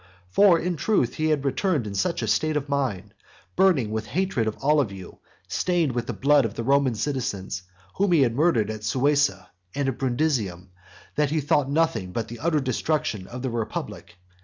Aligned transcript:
For, 0.31 0.57
in 0.57 0.77
truth, 0.77 1.13
he 1.13 1.31
returned 1.31 1.85
in 1.85 1.93
such 1.93 2.23
a 2.23 2.27
state 2.27 2.57
of 2.57 2.67
mind, 2.67 3.13
burning 3.55 3.91
with 3.91 4.07
hatred 4.07 4.47
of 4.47 4.91
you 4.91 5.07
all, 5.07 5.21
stained 5.47 5.91
with 5.91 6.07
the 6.07 6.13
blood 6.13 6.43
of 6.43 6.55
the 6.55 6.63
Roman 6.63 6.95
citizens, 6.95 7.61
whom 7.97 8.11
he 8.13 8.23
had 8.23 8.33
murdered 8.35 8.71
at 8.71 8.83
Suessa 8.83 9.51
and 9.75 9.87
at 9.87 9.99
Brundusium, 9.99 10.71
that 11.17 11.29
he 11.29 11.39
thought 11.39 11.67
of 11.67 11.73
nothing 11.73 12.13
but 12.13 12.29
the 12.29 12.39
utter 12.39 12.59
destruction 12.59 13.27
of 13.27 13.43
the 13.43 13.51
republic. 13.51 14.15